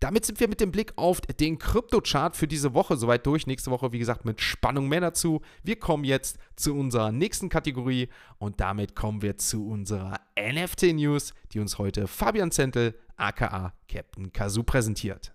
Damit 0.00 0.24
sind 0.24 0.40
wir 0.40 0.48
mit 0.48 0.60
dem 0.60 0.72
Blick 0.72 0.92
auf 0.96 1.20
den 1.20 1.58
Kryptochart 1.58 2.36
für 2.36 2.48
diese 2.48 2.74
Woche 2.74 2.96
soweit 2.96 3.26
durch. 3.26 3.46
Nächste 3.46 3.70
Woche, 3.70 3.92
wie 3.92 3.98
gesagt, 3.98 4.24
mit 4.24 4.40
Spannung 4.40 4.88
mehr 4.88 5.00
dazu. 5.00 5.42
Wir 5.62 5.76
kommen 5.76 6.04
jetzt 6.04 6.38
zu 6.56 6.74
unserer 6.74 7.12
nächsten 7.12 7.48
Kategorie 7.48 8.08
und 8.40 8.58
damit 8.60 8.96
kommen 8.96 9.22
wir 9.22 9.36
zu 9.36 9.68
unserer 9.68 10.18
NFT 10.36 10.94
News, 10.94 11.34
die 11.52 11.60
uns 11.60 11.78
heute 11.78 12.08
Fabian 12.08 12.50
Zentel, 12.50 12.94
aka 13.16 13.74
Captain 13.86 14.32
Kazoo, 14.32 14.64
präsentiert. 14.64 15.32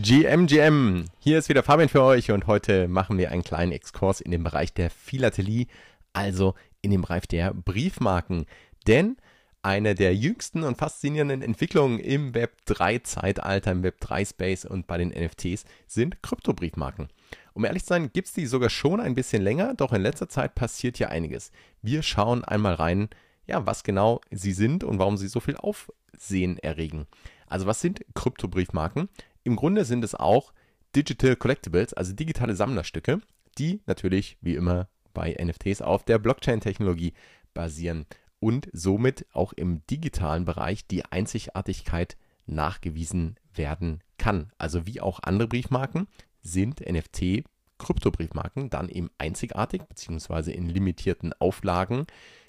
GMGM, 0.00 1.04
hier 1.18 1.38
ist 1.38 1.48
wieder 1.48 1.62
Fabian 1.62 1.88
für 1.88 2.02
euch 2.02 2.30
und 2.30 2.46
heute 2.46 2.88
machen 2.88 3.18
wir 3.18 3.30
einen 3.32 3.42
kleinen 3.42 3.72
Exkurs 3.72 4.20
in 4.20 4.30
den 4.30 4.44
Bereich 4.44 4.72
der 4.72 4.88
Philatelie, 4.88 5.66
also 6.12 6.54
in 6.80 6.92
den 6.92 7.02
Bereich 7.02 7.26
der 7.26 7.52
Briefmarken. 7.52 8.46
Denn 8.86 9.16
eine 9.62 9.94
der 9.94 10.14
jüngsten 10.14 10.62
und 10.62 10.78
faszinierenden 10.78 11.42
Entwicklungen 11.42 11.98
im 11.98 12.34
Web 12.34 12.52
3-Zeitalter, 12.68 13.72
im 13.72 13.82
Web 13.82 13.96
3-Space 14.00 14.64
und 14.64 14.86
bei 14.86 14.98
den 14.98 15.08
NFTs 15.08 15.64
sind 15.86 16.22
Kryptobriefmarken. 16.22 17.08
Um 17.54 17.64
ehrlich 17.64 17.84
zu 17.84 17.88
sein, 17.88 18.12
gibt 18.12 18.28
es 18.28 18.34
die 18.34 18.46
sogar 18.46 18.68
schon 18.68 19.00
ein 19.00 19.14
bisschen 19.14 19.40
länger, 19.40 19.74
doch 19.74 19.92
in 19.92 20.02
letzter 20.02 20.28
Zeit 20.28 20.56
passiert 20.56 20.98
ja 20.98 21.08
einiges. 21.08 21.52
Wir 21.82 22.02
schauen 22.02 22.44
einmal 22.44 22.74
rein, 22.74 23.08
ja, 23.46 23.64
was 23.64 23.84
genau 23.84 24.20
sie 24.30 24.52
sind 24.52 24.82
und 24.82 24.98
warum 24.98 25.16
sie 25.16 25.28
so 25.28 25.38
viel 25.38 25.56
Aufsehen 25.56 26.58
erregen. 26.58 27.06
Also 27.46 27.66
was 27.66 27.80
sind 27.80 28.04
Kryptobriefmarken? 28.14 29.08
Im 29.44 29.54
Grunde 29.54 29.84
sind 29.84 30.02
es 30.02 30.14
auch 30.14 30.52
Digital 30.96 31.36
Collectibles, 31.36 31.94
also 31.94 32.12
digitale 32.12 32.56
Sammlerstücke, 32.56 33.20
die 33.58 33.82
natürlich 33.86 34.36
wie 34.40 34.56
immer 34.56 34.88
bei 35.12 35.36
NFTs 35.40 35.80
auf 35.80 36.04
der 36.04 36.18
Blockchain-Technologie 36.18 37.12
basieren 37.52 38.06
und 38.40 38.68
somit 38.72 39.26
auch 39.32 39.52
im 39.52 39.86
digitalen 39.86 40.44
Bereich 40.44 40.86
die 40.86 41.04
Einzigartigkeit 41.04 42.16
nachgewiesen 42.46 43.36
werden 43.54 44.02
kann. 44.18 44.52
Also 44.58 44.86
wie 44.86 45.00
auch 45.00 45.20
andere 45.22 45.48
Briefmarken 45.48 46.08
sind 46.44 46.80
NFT 46.80 47.42
Kryptobriefmarken 47.78 48.70
dann 48.70 48.88
eben 48.88 49.10
einzigartig 49.18 49.82
bzw. 49.82 50.52
in 50.52 50.68
limitierten 50.68 51.32
Auflagen. 51.40 52.06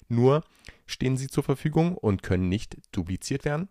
Nur 0.08 0.44
stehen 0.86 1.16
sie 1.16 1.26
zur 1.26 1.42
Verfügung 1.42 1.96
und 1.96 2.22
können 2.22 2.48
nicht 2.48 2.76
dupliziert 2.92 3.44
werden 3.44 3.68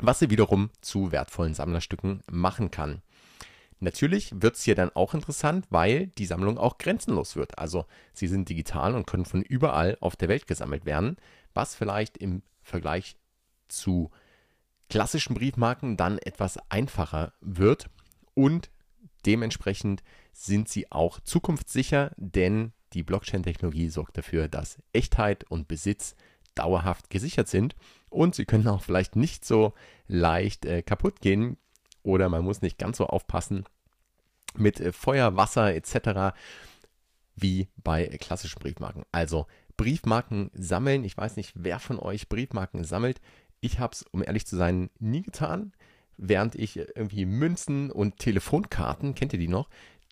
was 0.00 0.18
sie 0.18 0.30
wiederum 0.30 0.70
zu 0.80 1.12
wertvollen 1.12 1.54
Sammlerstücken 1.54 2.22
machen 2.30 2.70
kann. 2.70 3.02
Natürlich 3.80 4.30
wird 4.34 4.56
es 4.56 4.62
hier 4.62 4.76
dann 4.76 4.90
auch 4.94 5.14
interessant, 5.14 5.66
weil 5.70 6.06
die 6.06 6.26
Sammlung 6.26 6.56
auch 6.56 6.78
grenzenlos 6.78 7.34
wird. 7.34 7.58
Also 7.58 7.86
sie 8.12 8.28
sind 8.28 8.48
digital 8.48 8.94
und 8.94 9.06
können 9.06 9.24
von 9.24 9.42
überall 9.42 9.96
auf 10.00 10.14
der 10.14 10.28
Welt 10.28 10.46
gesammelt 10.46 10.84
werden, 10.84 11.16
was 11.52 11.74
vielleicht 11.74 12.16
im 12.16 12.42
Vergleich 12.62 13.16
zu 13.66 14.10
klassischen 14.88 15.34
Briefmarken 15.34 15.96
dann 15.96 16.18
etwas 16.18 16.58
einfacher 16.70 17.32
wird 17.40 17.86
und 18.34 18.70
dementsprechend 19.26 20.02
sind 20.32 20.68
sie 20.68 20.90
auch 20.90 21.20
zukunftssicher, 21.20 22.12
denn 22.16 22.72
die 22.92 23.02
Blockchain-Technologie 23.02 23.88
sorgt 23.88 24.18
dafür, 24.18 24.48
dass 24.48 24.78
Echtheit 24.92 25.44
und 25.44 25.68
Besitz 25.68 26.14
dauerhaft 26.54 27.10
gesichert 27.10 27.48
sind 27.48 27.74
und 28.10 28.34
sie 28.34 28.44
können 28.44 28.68
auch 28.68 28.82
vielleicht 28.82 29.16
nicht 29.16 29.44
so 29.44 29.72
leicht 30.06 30.66
äh, 30.66 30.82
kaputt 30.82 31.20
gehen 31.20 31.56
oder 32.02 32.28
man 32.28 32.44
muss 32.44 32.62
nicht 32.62 32.78
ganz 32.78 32.98
so 32.98 33.06
aufpassen 33.06 33.64
mit 34.54 34.80
äh, 34.80 34.92
Feuer, 34.92 35.36
Wasser 35.36 35.74
etc. 35.74 36.36
wie 37.34 37.68
bei 37.82 38.06
klassischen 38.20 38.58
Briefmarken. 38.58 39.04
Also 39.12 39.46
Briefmarken 39.76 40.50
sammeln. 40.54 41.04
Ich 41.04 41.16
weiß 41.16 41.36
nicht, 41.36 41.52
wer 41.54 41.78
von 41.78 41.98
euch 41.98 42.28
Briefmarken 42.28 42.84
sammelt. 42.84 43.20
Ich 43.60 43.78
habe 43.78 43.94
es, 43.94 44.02
um 44.02 44.22
ehrlich 44.22 44.46
zu 44.46 44.56
sein, 44.56 44.90
nie 44.98 45.22
getan. 45.22 45.72
Während 46.16 46.54
ich 46.54 46.76
irgendwie 46.76 47.24
Münzen 47.24 47.90
und 47.90 48.18
Telefonkarten, 48.18 49.14
kennt 49.14 49.32
ihr 49.32 49.38
die 49.38 49.48
noch, 49.48 49.68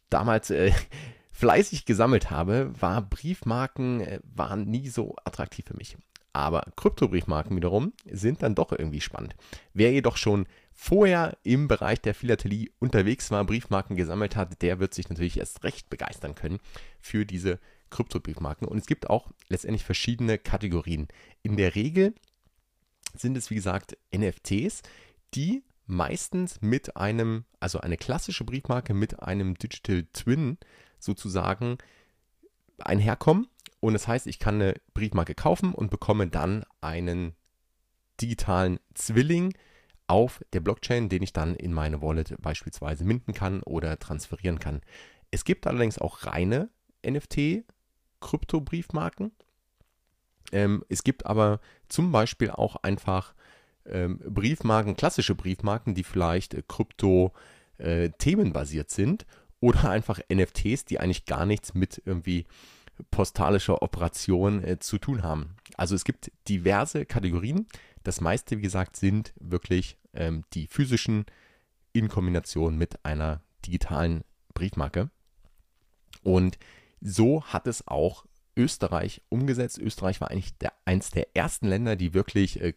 damals 0.09 0.51
äh, 0.51 0.73
fleißig 1.33 1.85
gesammelt 1.85 2.31
habe, 2.31 2.73
war 2.79 3.03
Briefmarken 3.03 4.01
äh, 4.01 4.21
waren 4.25 4.65
nie 4.65 4.89
so 4.89 5.17
attraktiv 5.25 5.67
für 5.67 5.77
mich. 5.77 5.97
Aber 6.33 6.65
Kryptobriefmarken 6.77 7.57
wiederum 7.57 7.93
sind 8.11 8.43
dann 8.43 8.55
doch 8.55 8.73
irgendwie 8.73 9.01
spannend. 9.01 9.35
Wer 9.75 9.93
jedoch 9.93 10.17
schon 10.17 10.47
vorher 10.75 11.37
im 11.43 11.67
Bereich 11.67 12.01
der 12.01 12.15
Philatelie 12.15 12.71
unterwegs 12.79 13.31
war, 13.31 13.45
Briefmarken 13.45 13.97
gesammelt 13.97 14.37
hat, 14.37 14.63
der 14.63 14.79
wird 14.79 14.95
sich 14.95 15.09
natürlich 15.09 15.39
erst 15.39 15.65
recht 15.65 15.91
begeistern 15.91 16.35
können 16.35 16.59
für 17.01 17.27
diese 17.27 17.59
Kryptobriefmarken. 17.91 18.69
Und 18.69 18.79
es 18.79 18.87
gibt 18.87 19.11
auch 19.11 19.31
letztendlich 19.49 19.85
verschiedene 19.85 20.39
Kategorien. 20.39 21.09
In 21.43 21.57
der 21.57 21.75
Regel 21.75 22.15
sind 23.15 23.37
es, 23.37 23.51
wie 23.51 23.57
gesagt, 23.57 23.99
NFTs, 24.15 24.83
die 25.35 25.65
meistens 25.91 26.63
mit 26.63 26.97
einem, 26.97 27.45
also 27.59 27.81
eine 27.81 27.97
klassische 27.97 28.45
Briefmarke 28.45 28.95
mit 28.95 29.21
einem 29.23 29.57
Digital 29.57 30.05
Twin 30.13 30.59
sozusagen 30.99 31.79
einherkommen. 32.79 33.49
Und 33.81 33.95
das 33.95 34.07
heißt, 34.09 34.27
ich 34.27 34.39
kann 34.39 34.57
eine 34.57 34.75
Briefmarke 34.95 35.35
kaufen 35.35 35.75
und 35.75 35.91
bekomme 35.91 36.29
dann 36.29 36.65
einen 36.81 37.35
digitalen 38.21 38.79
Zwilling 38.95 39.55
auf 40.07 40.45
der 40.53 40.61
Blockchain, 40.61 41.09
den 41.09 41.23
ich 41.23 41.33
dann 41.33 41.55
in 41.55 41.73
meine 41.73 42.03
Wallet 42.03 42.37
beispielsweise 42.41 43.05
minden 43.05 43.33
kann 43.33 43.63
oder 43.63 43.99
transferieren 43.99 44.59
kann. 44.59 44.83
Es 45.31 45.45
gibt 45.45 45.67
allerdings 45.67 45.99
auch 45.99 46.27
reine 46.27 46.69
NFT-Krypto-Briefmarken. 47.07 49.33
Ähm, 50.53 50.85
es 50.89 51.05
gibt 51.05 51.27
aber 51.27 51.61
zum 51.89 52.11
Beispiel 52.13 52.51
auch 52.51 52.77
einfach 52.77 53.35
ähm, 53.91 54.19
Briefmarken, 54.19 54.97
klassische 54.97 55.35
Briefmarken, 55.35 55.95
die 55.95 56.05
vielleicht 56.05 56.55
äh, 56.55 56.63
Krypto-Themenbasiert 56.67 58.91
äh, 58.91 58.95
sind 58.95 59.27
oder 59.61 59.91
einfach 59.91 60.21
NFTs, 60.33 60.87
die 60.87 61.01
eigentlich 61.01 61.27
gar 61.27 61.45
nichts 61.47 61.75
mit 61.75 62.01
irgendwie 62.05 62.47
postalischer 63.11 63.83
Operation 63.83 64.63
äh, 64.65 64.79
zu 64.79 64.99
tun 64.99 65.23
haben. 65.23 65.57
Also 65.77 65.95
es 65.95 66.05
gibt 66.05 66.33
diverse 66.49 67.07
Kategorien. 67.07 67.67
Das 68.03 68.21
meiste, 68.21 68.59
wie 68.59 68.63
gesagt, 68.63 68.97
sind 68.97 69.33
wirklich 69.39 69.97
ähm, 70.15 70.45
die 70.55 70.67
physischen 70.67 71.27
in 71.93 72.09
Kombination 72.09 72.77
mit 72.77 73.05
einer 73.05 73.43
digitalen 73.67 74.25
Briefmarke. 74.55 75.11
Und 76.23 76.59
so 77.01 77.45
hat 77.45 77.67
es 77.67 77.87
auch 77.89 78.27
Österreich 78.57 79.23
umgesetzt. 79.29 79.79
Österreich 79.79 80.21
war 80.21 80.31
eigentlich 80.31 80.57
der, 80.59 80.73
eins 80.85 81.11
der 81.11 81.35
ersten 81.35 81.67
Länder, 81.67 81.97
die 81.97 82.15
wirklich 82.15 82.61
äh, 82.61 82.73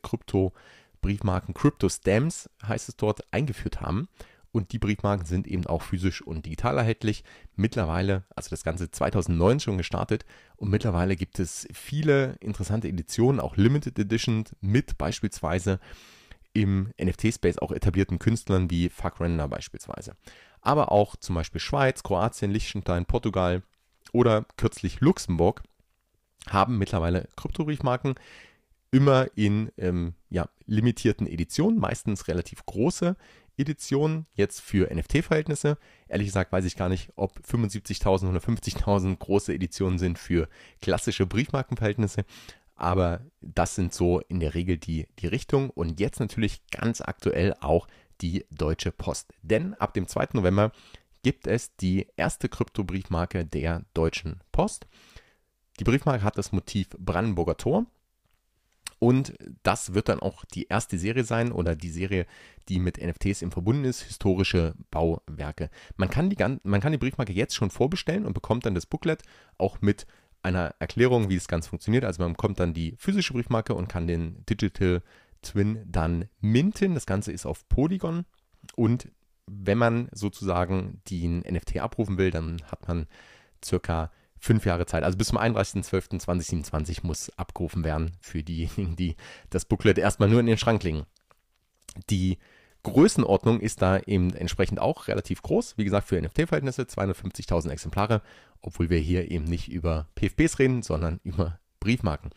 Krypto-Briefmarken, 1.04 1.54
Crypto-Stamps 1.54 2.50
heißt 2.66 2.90
es 2.90 2.96
dort, 2.96 3.22
eingeführt 3.32 3.82
haben. 3.82 4.08
Und 4.52 4.72
die 4.72 4.80
Briefmarken 4.80 5.26
sind 5.26 5.48
eben 5.48 5.66
auch 5.66 5.82
physisch 5.82 6.22
und 6.22 6.46
digital 6.46 6.78
erhältlich. 6.78 7.24
Mittlerweile, 7.56 8.24
also 8.36 8.50
das 8.52 8.64
Ganze 8.64 8.92
2009 8.92 9.60
schon 9.60 9.78
gestartet 9.78 10.26
und 10.58 10.70
mittlerweile 10.70 11.16
gibt 11.16 11.40
es 11.40 11.68
viele 11.74 12.36
interessante 12.40 12.88
Editionen, 12.88 13.40
auch 13.40 13.58
Limited 13.58 13.98
Editions 13.98 14.56
mit 14.62 14.98
beispielsweise 15.00 15.80
im 16.54 16.94
NFT-Space 17.02 17.58
auch 17.58 17.72
etablierten 17.72 18.20
Künstlern 18.20 18.70
wie 18.70 18.90
Fuck 18.90 19.20
Render 19.20 19.48
beispielsweise. 19.48 20.16
Aber 20.62 20.92
auch 20.92 21.16
zum 21.16 21.34
Beispiel 21.34 21.60
Schweiz, 21.60 22.04
Kroatien, 22.04 22.52
Liechtenstein, 22.52 23.06
Portugal 23.08 23.64
oder 24.12 24.46
kürzlich 24.56 25.02
Luxemburg 25.02 25.64
haben 26.48 26.78
mittlerweile 26.78 27.28
Kryptobriefmarken 27.38 28.16
immer 28.94 29.28
in 29.36 29.72
ähm, 29.78 30.14
ja, 30.30 30.48
limitierten 30.66 31.26
Editionen, 31.26 31.80
meistens 31.80 32.28
relativ 32.28 32.64
große 32.66 33.16
Editionen, 33.58 34.28
jetzt 34.36 34.62
für 34.62 34.94
NFT-Verhältnisse. 34.94 35.78
Ehrlich 36.08 36.28
gesagt 36.28 36.52
weiß 36.52 36.64
ich 36.66 36.76
gar 36.76 36.90
nicht, 36.90 37.12
ob 37.16 37.40
75.000 37.40 38.30
oder 38.30 38.40
50.000 38.40 39.18
große 39.18 39.52
Editionen 39.52 39.98
sind 39.98 40.20
für 40.20 40.48
klassische 40.80 41.26
Briefmarkenverhältnisse, 41.26 42.24
aber 42.76 43.22
das 43.42 43.74
sind 43.74 43.94
so 43.94 44.20
in 44.20 44.40
der 44.40 44.54
Regel 44.54 44.78
die, 44.78 45.08
die 45.20 45.28
Richtung. 45.28 45.72
Und 45.72 46.00
jetzt 46.00 46.20
natürlich 46.20 46.62
ganz 46.70 47.02
aktuell 47.02 47.56
auch 47.62 47.88
die 48.22 48.46
Deutsche 48.52 48.92
Post. 48.92 49.34
Denn 49.42 49.74
ab 49.74 49.96
dem 49.96 50.08
2. 50.08 50.30
November 50.34 50.72
gibt 51.24 51.48
es 51.48 51.76
die 51.78 52.08
erste 52.16 52.48
Kryptobriefmarke 52.48 53.46
der 53.46 53.86
Deutschen 53.96 54.42
Post. 54.52 54.86
Die 55.80 55.84
Briefmarke 55.84 56.24
hat 56.24 56.38
das 56.38 56.52
Motiv 56.52 56.90
Brandenburger 57.00 57.58
Tor. 57.58 57.88
Und 59.04 59.34
das 59.64 59.94
wird 59.94 60.08
dann 60.08 60.22
auch 60.22 60.46
die 60.46 60.68
erste 60.68 60.98
Serie 60.98 61.26
sein 61.26 61.52
oder 61.52 61.76
die 61.76 61.90
Serie, 61.90 62.26
die 62.70 62.80
mit 62.80 63.06
NFTs 63.06 63.42
im 63.42 63.52
Verbunden 63.52 63.84
ist, 63.84 64.04
historische 64.04 64.76
Bauwerke. 64.92 65.70
Man 65.98 66.10
kann, 66.10 66.30
die, 66.30 66.38
man 66.64 66.80
kann 66.80 66.94
die 66.94 66.98
Briefmarke 66.98 67.34
jetzt 67.34 67.54
schon 67.54 67.70
vorbestellen 67.70 68.26
und 68.26 68.32
bekommt 68.32 68.66
dann 68.66 68.76
das 68.76 68.86
Booklet 68.86 69.22
auch 69.58 69.82
mit 69.82 70.08
einer 70.42 70.74
Erklärung, 70.80 71.28
wie 71.28 71.36
das 71.36 71.50
Ganze 71.50 71.68
funktioniert. 71.68 72.06
Also 72.06 72.24
man 72.24 72.32
bekommt 72.32 72.62
dann 72.62 72.74
die 72.74 72.96
physische 72.98 73.34
Briefmarke 73.34 73.76
und 73.76 73.90
kann 73.90 74.08
den 74.08 74.46
Digital 74.46 75.04
Twin 75.42 75.84
dann 75.86 76.30
minten. 76.40 76.94
Das 76.94 77.06
Ganze 77.06 77.34
ist 77.34 77.46
auf 77.46 77.68
Polygon 77.68 78.24
und 78.78 79.10
wenn 79.48 79.78
man 79.78 80.08
sozusagen 80.14 81.02
den 81.10 81.40
NFT 81.40 81.80
abrufen 81.80 82.18
will, 82.18 82.32
dann 82.32 82.62
hat 82.72 82.88
man 82.88 83.08
circa 83.62 84.12
fünf 84.44 84.66
Jahre 84.66 84.86
Zeit. 84.86 85.04
Also 85.04 85.18
bis 85.18 85.30
zum 85.30 85.38
31.12.2027 85.38 87.00
muss 87.04 87.30
abgerufen 87.38 87.86
werden 87.86 88.12
für 88.20 88.44
diejenigen, 88.44 88.98
die 88.98 89.16
das 89.50 89.64
Booklet 89.64 89.98
erstmal 89.98 90.28
nur 90.28 90.42
in 90.42 90.46
den 90.46 90.58
Schrank 90.58 90.84
legen. 90.84 91.06
Die 92.10 92.38
Größenordnung 92.84 93.62
ist 93.62 93.82
da 93.82 94.00
eben 94.00 94.34
entsprechend 94.34 94.82
auch 94.82 95.08
relativ 95.08 95.42
groß. 95.42 95.78
Wie 95.78 95.86
gesagt, 95.86 96.10
für 96.10 96.22
NFT-Verhältnisse 96.22 96.84
250.000 96.84 97.70
Exemplare, 97.70 98.22
obwohl 98.62 98.90
wir 98.90 99.00
hier 99.00 99.32
eben 99.32 99.46
nicht 99.46 99.72
über 99.72 100.08
PFPs 100.16 100.60
reden, 100.60 100.82
sondern 100.82 101.22
über 101.24 101.60
Briefmarken. 101.80 102.32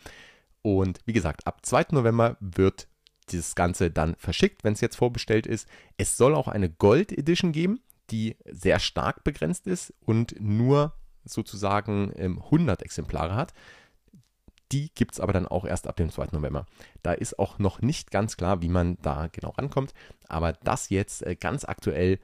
Und 0.63 1.01
wie 1.07 1.13
gesagt, 1.13 1.45
ab 1.49 1.67
2. 1.67 1.87
November 1.91 2.37
wird 2.39 2.87
dieses 3.31 3.57
Ganze 3.57 3.91
dann 3.91 4.15
verschickt, 4.15 4.63
wenn 4.63 4.75
es 4.75 4.81
jetzt 4.81 4.97
vorbestellt 4.97 5.49
ist. 5.49 5.67
Es 5.97 6.17
soll 6.17 6.37
auch 6.37 6.47
eine 6.47 6.71
Gold 6.71 7.11
Edition 7.11 7.51
geben, 7.51 7.81
die 8.11 8.37
sehr 8.45 8.79
stark 8.79 9.25
begrenzt 9.25 9.67
ist 9.67 9.93
und 10.05 10.37
nur 10.41 10.93
sozusagen 11.27 12.13
100 12.15 12.81
ähm, 12.81 12.85
Exemplare 12.85 13.35
hat. 13.35 13.53
Die 14.73 14.91
gibt 14.95 15.13
es 15.13 15.21
aber 15.21 15.33
dann 15.33 15.47
auch 15.47 15.65
erst 15.65 15.87
ab 15.87 15.97
dem 15.97 16.11
2. 16.11 16.29
November. 16.33 16.67
Da 17.03 17.13
ist 17.13 17.39
auch 17.39 17.59
noch 17.59 17.81
nicht 17.83 18.11
ganz 18.11 18.37
klar, 18.37 18.63
wie 18.63 18.69
man 18.69 18.99
da 19.01 19.29
genau 19.31 19.51
rankommt. 19.51 19.93
Aber 20.29 20.53
das 20.53 20.91
jetzt 20.91 21.25
äh, 21.25 21.37
ganz 21.37 21.65
aktuell 21.65 22.19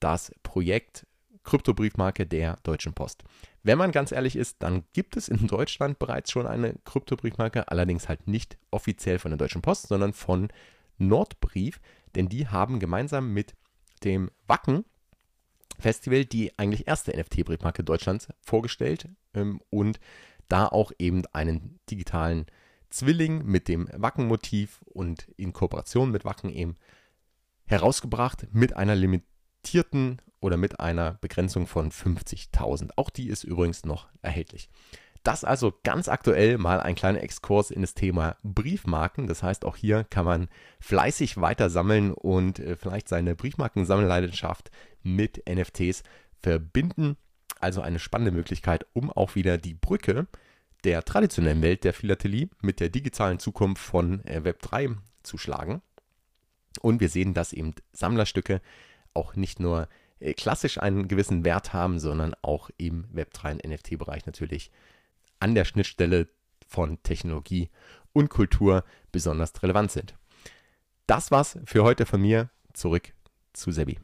das 0.00 0.32
Projekt 0.42 1.06
Kryptobriefmarke 1.44 2.26
der 2.26 2.56
Deutschen 2.62 2.94
Post. 2.94 3.22
Wenn 3.62 3.78
man 3.78 3.92
ganz 3.92 4.12
ehrlich 4.12 4.34
ist, 4.34 4.62
dann 4.62 4.84
gibt 4.92 5.16
es 5.16 5.28
in 5.28 5.46
Deutschland 5.46 5.98
bereits 5.98 6.30
schon 6.30 6.46
eine 6.46 6.74
Kryptobriefmarke, 6.84 7.68
allerdings 7.68 8.08
halt 8.08 8.26
nicht 8.26 8.58
offiziell 8.70 9.18
von 9.18 9.30
der 9.30 9.38
Deutschen 9.38 9.62
Post, 9.62 9.88
sondern 9.88 10.12
von 10.12 10.48
Nordbrief, 10.98 11.80
denn 12.14 12.28
die 12.28 12.48
haben 12.48 12.80
gemeinsam 12.80 13.32
mit 13.32 13.54
dem 14.04 14.30
Wacken 14.46 14.84
Festival 15.78 16.24
die 16.24 16.56
eigentlich 16.58 16.86
erste 16.86 17.16
NFT-Briefmarke 17.16 17.84
Deutschlands 17.84 18.28
vorgestellt 18.40 19.08
ähm, 19.34 19.60
und 19.70 20.00
da 20.48 20.66
auch 20.66 20.92
eben 20.98 21.24
einen 21.32 21.78
digitalen 21.90 22.46
Zwilling 22.90 23.44
mit 23.44 23.68
dem 23.68 23.88
Wacken-Motiv 23.92 24.82
und 24.86 25.26
in 25.36 25.52
Kooperation 25.52 26.10
mit 26.10 26.24
Wacken 26.24 26.50
eben 26.50 26.76
herausgebracht 27.66 28.46
mit 28.52 28.76
einer 28.76 28.94
limitierten 28.94 30.20
oder 30.40 30.56
mit 30.56 30.78
einer 30.78 31.14
Begrenzung 31.14 31.66
von 31.66 31.90
50.000. 31.90 32.90
Auch 32.96 33.10
die 33.10 33.28
ist 33.28 33.44
übrigens 33.44 33.84
noch 33.84 34.08
erhältlich. 34.20 34.68
Das 35.24 35.42
also 35.42 35.72
ganz 35.84 36.08
aktuell 36.08 36.58
mal 36.58 36.80
ein 36.80 36.94
kleiner 36.94 37.22
Exkurs 37.22 37.70
in 37.70 37.80
das 37.80 37.94
Thema 37.94 38.36
Briefmarken. 38.42 39.26
Das 39.26 39.42
heißt, 39.42 39.64
auch 39.64 39.74
hier 39.74 40.04
kann 40.04 40.26
man 40.26 40.48
fleißig 40.80 41.40
weiter 41.40 41.70
sammeln 41.70 42.12
und 42.12 42.58
äh, 42.58 42.76
vielleicht 42.76 43.08
seine 43.08 43.34
Briefmarkensammelleidenschaft 43.34 44.70
mit 45.02 45.42
NFTs 45.48 46.02
verbinden. 46.42 47.16
Also 47.58 47.80
eine 47.80 48.00
spannende 48.00 48.32
Möglichkeit, 48.32 48.84
um 48.92 49.10
auch 49.10 49.34
wieder 49.34 49.56
die 49.56 49.72
Brücke 49.72 50.26
der 50.84 51.02
traditionellen 51.02 51.62
Welt 51.62 51.84
der 51.84 51.94
Philatelie 51.94 52.50
mit 52.60 52.78
der 52.78 52.90
digitalen 52.90 53.38
Zukunft 53.38 53.82
von 53.82 54.22
äh, 54.26 54.42
Web3 54.44 54.98
zu 55.22 55.38
schlagen. 55.38 55.80
Und 56.82 57.00
wir 57.00 57.08
sehen, 57.08 57.32
dass 57.32 57.54
eben 57.54 57.74
Sammlerstücke 57.94 58.60
auch 59.14 59.36
nicht 59.36 59.58
nur 59.58 59.88
äh, 60.20 60.34
klassisch 60.34 60.76
einen 60.76 61.08
gewissen 61.08 61.46
Wert 61.46 61.72
haben, 61.72 61.98
sondern 61.98 62.34
auch 62.42 62.68
im 62.76 63.06
Web3 63.14 63.52
und 63.52 63.64
NFT-Bereich 63.64 64.26
natürlich 64.26 64.70
an 65.40 65.54
der 65.54 65.64
Schnittstelle 65.64 66.28
von 66.66 67.02
Technologie 67.02 67.70
und 68.12 68.30
Kultur 68.30 68.84
besonders 69.12 69.62
relevant 69.62 69.90
sind. 69.90 70.14
Das 71.06 71.30
war's 71.30 71.58
für 71.64 71.84
heute 71.84 72.06
von 72.06 72.20
mir. 72.20 72.50
Zurück 72.72 73.12
zu 73.52 73.70
Sebi. 73.70 73.98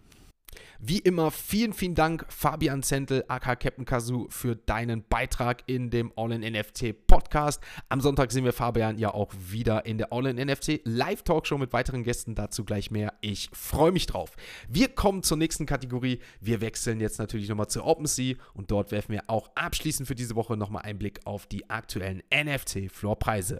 Wie 0.78 0.98
immer, 0.98 1.30
vielen, 1.30 1.72
vielen 1.72 1.94
Dank, 1.94 2.24
Fabian 2.28 2.82
Zentel, 2.82 3.24
aka 3.28 3.54
Captain 3.54 3.84
Kazoo, 3.84 4.28
für 4.30 4.56
deinen 4.56 5.04
Beitrag 5.06 5.62
in 5.66 5.90
dem 5.90 6.12
All-in-NFT 6.16 7.06
Podcast. 7.06 7.62
Am 7.88 8.00
Sonntag 8.00 8.32
sehen 8.32 8.44
wir 8.44 8.52
Fabian 8.52 8.98
ja 8.98 9.12
auch 9.12 9.32
wieder 9.38 9.84
in 9.84 9.98
der 9.98 10.12
All-in-NFT 10.12 10.80
Live-Talkshow 10.84 11.58
mit 11.58 11.72
weiteren 11.72 12.02
Gästen. 12.02 12.34
Dazu 12.34 12.64
gleich 12.64 12.90
mehr. 12.90 13.12
Ich 13.20 13.50
freue 13.52 13.92
mich 13.92 14.06
drauf. 14.06 14.30
Wir 14.68 14.88
kommen 14.88 15.22
zur 15.22 15.36
nächsten 15.36 15.66
Kategorie. 15.66 16.20
Wir 16.40 16.60
wechseln 16.60 17.00
jetzt 17.00 17.18
natürlich 17.18 17.48
nochmal 17.48 17.68
zu 17.68 17.84
OpenSea 17.84 18.36
und 18.54 18.70
dort 18.70 18.90
werfen 18.90 19.12
wir 19.12 19.24
auch 19.26 19.50
abschließend 19.54 20.08
für 20.08 20.14
diese 20.14 20.34
Woche 20.34 20.56
nochmal 20.56 20.82
einen 20.82 20.98
Blick 20.98 21.20
auf 21.24 21.46
die 21.46 21.68
aktuellen 21.68 22.22
NFT-Floorpreise. 22.32 23.58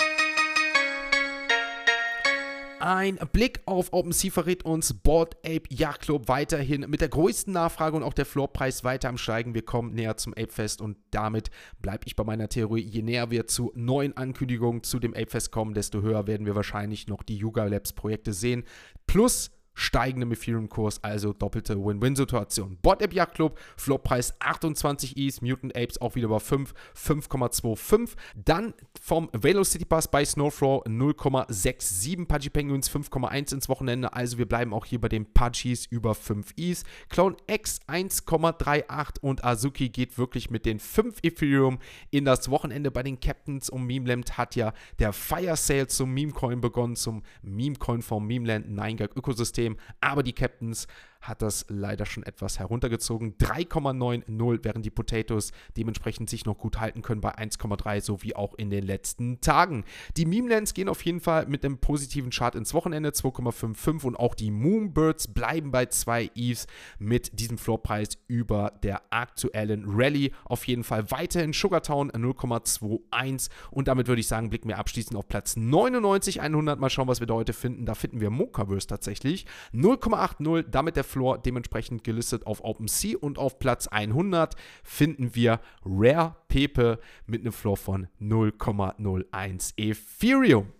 Ein 2.80 3.18
Blick 3.34 3.60
auf 3.66 3.92
OpenSea 3.92 4.30
verrät 4.30 4.64
uns 4.64 4.94
Board 4.94 5.36
Ape 5.44 5.64
Yacht 5.68 6.00
Club 6.00 6.28
weiterhin 6.28 6.86
mit 6.88 7.02
der 7.02 7.10
größten 7.10 7.52
Nachfrage 7.52 7.94
und 7.94 8.02
auch 8.02 8.14
der 8.14 8.24
Floorpreis 8.24 8.84
weiter 8.84 9.10
am 9.10 9.18
Steigen. 9.18 9.52
Wir 9.52 9.60
kommen 9.60 9.92
näher 9.92 10.16
zum 10.16 10.32
Ape 10.32 10.50
Fest 10.50 10.80
und 10.80 10.96
damit 11.10 11.50
bleibe 11.82 12.06
ich 12.06 12.16
bei 12.16 12.24
meiner 12.24 12.48
Theorie. 12.48 12.80
Je 12.80 13.02
näher 13.02 13.30
wir 13.30 13.46
zu 13.46 13.70
neuen 13.74 14.16
Ankündigungen 14.16 14.82
zu 14.82 14.98
dem 14.98 15.12
Ape 15.12 15.26
Fest 15.26 15.52
kommen, 15.52 15.74
desto 15.74 16.00
höher 16.00 16.26
werden 16.26 16.46
wir 16.46 16.54
wahrscheinlich 16.54 17.06
noch 17.06 17.22
die 17.22 17.36
Yuga 17.36 17.64
Labs 17.64 17.92
Projekte 17.92 18.32
sehen. 18.32 18.64
Plus 19.06 19.50
steigendem 19.74 20.32
Ethereum-Kurs, 20.32 21.02
also 21.02 21.32
doppelte 21.32 21.76
Win-Win-Situation. 21.76 22.78
Bot 22.82 23.02
App 23.02 23.12
Yacht 23.12 23.34
Club, 23.34 23.58
Floppreis 23.76 24.34
28 24.40 25.16
ETH, 25.16 25.42
Mutant 25.42 25.76
Apes 25.76 26.00
auch 26.00 26.14
wieder 26.14 26.28
bei 26.28 26.38
5, 26.38 26.74
5,25. 26.94 28.10
Dann 28.36 28.74
vom 29.00 29.28
Velocity 29.32 29.84
Pass 29.84 30.10
bei 30.10 30.24
Snowflow 30.24 30.82
0,67, 30.86 32.26
Pudgy 32.26 32.50
Penguins 32.50 32.90
5,1 32.90 33.54
ins 33.54 33.68
Wochenende, 33.68 34.12
also 34.12 34.38
wir 34.38 34.46
bleiben 34.46 34.74
auch 34.74 34.84
hier 34.84 35.00
bei 35.00 35.08
den 35.08 35.32
Pudgies 35.32 35.86
über 35.86 36.14
5 36.14 36.52
ETH. 36.56 36.82
Clone 37.08 37.36
X 37.46 37.80
1,38 37.88 39.20
und 39.20 39.44
Azuki 39.44 39.88
geht 39.88 40.18
wirklich 40.18 40.50
mit 40.50 40.66
den 40.66 40.78
5 40.78 41.18
Ethereum 41.22 41.78
in 42.10 42.24
das 42.24 42.50
Wochenende 42.50 42.90
bei 42.90 43.02
den 43.02 43.20
Captains 43.20 43.70
und 43.70 43.84
Memeland 43.84 44.38
hat 44.38 44.56
ja 44.56 44.72
der 44.98 45.12
Fire 45.12 45.56
Sale 45.56 45.86
zum 45.86 46.12
Meme-Coin 46.12 46.60
begonnen, 46.60 46.96
zum 46.96 47.22
Meme-Coin 47.42 48.02
vom 48.02 48.26
Memeland 48.26 48.66
9gag 48.68 49.16
Ökosystem. 49.16 49.69
System, 49.70 49.76
aber 50.00 50.22
die 50.22 50.32
Captains 50.32 50.86
hat 51.20 51.42
das 51.42 51.66
leider 51.68 52.06
schon 52.06 52.22
etwas 52.22 52.58
heruntergezogen. 52.58 53.36
3,90, 53.38 54.60
während 54.62 54.84
die 54.84 54.90
Potatoes 54.90 55.52
dementsprechend 55.76 56.30
sich 56.30 56.46
noch 56.46 56.58
gut 56.58 56.80
halten 56.80 57.02
können 57.02 57.20
bei 57.20 57.36
1,3, 57.36 58.00
so 58.00 58.22
wie 58.22 58.34
auch 58.34 58.54
in 58.54 58.70
den 58.70 58.84
letzten 58.84 59.40
Tagen. 59.40 59.84
Die 60.16 60.26
Memelands 60.26 60.74
gehen 60.74 60.88
auf 60.88 61.04
jeden 61.04 61.20
Fall 61.20 61.46
mit 61.46 61.64
einem 61.64 61.78
positiven 61.78 62.30
Chart 62.30 62.54
ins 62.54 62.74
Wochenende, 62.74 63.10
2,55 63.10 64.04
und 64.04 64.16
auch 64.16 64.34
die 64.34 64.50
Moonbirds 64.50 65.28
bleiben 65.28 65.70
bei 65.70 65.86
2 65.86 66.30
Eves 66.34 66.66
mit 66.98 67.38
diesem 67.38 67.58
Floorpreis 67.58 68.18
über 68.26 68.72
der 68.82 69.02
aktuellen 69.10 69.84
Rallye. 69.86 70.32
Auf 70.44 70.66
jeden 70.66 70.84
Fall 70.84 71.10
weiterhin 71.10 71.52
Sugartown 71.52 72.10
0,21 72.12 73.50
und 73.70 73.88
damit 73.88 74.08
würde 74.08 74.20
ich 74.20 74.26
sagen, 74.26 74.50
blicken 74.50 74.68
wir 74.68 74.78
abschließend 74.78 75.16
auf 75.16 75.28
Platz 75.28 75.56
99, 75.56 76.40
100. 76.40 76.80
Mal 76.80 76.90
schauen, 76.90 77.08
was 77.08 77.20
wir 77.20 77.26
da 77.26 77.34
heute 77.34 77.52
finden. 77.52 77.84
Da 77.84 77.94
finden 77.94 78.20
wir 78.20 78.30
Mokaverse 78.30 78.86
tatsächlich. 78.86 79.46
0,80, 79.74 80.62
damit 80.62 80.96
der 80.96 81.04
Floor 81.10 81.38
dementsprechend 81.38 82.04
gelistet 82.04 82.46
auf 82.46 82.64
OpenSea 82.64 83.18
und 83.20 83.38
auf 83.38 83.58
Platz 83.58 83.88
100 83.88 84.54
finden 84.84 85.34
wir 85.34 85.60
Rare 85.84 86.36
Pepe 86.48 86.98
mit 87.26 87.42
einem 87.42 87.52
Floor 87.52 87.76
von 87.76 88.08
0,01 88.20 89.74
Ethereum. 89.76 90.72